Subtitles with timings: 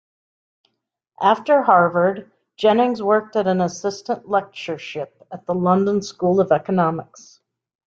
[1.21, 7.39] After Harvard, Jennings worked at an assistant lectureship at the London School of Economics.